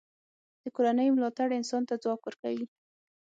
[0.63, 2.65] د کورنۍ ملاتړ انسان ته ځواک ورکوي.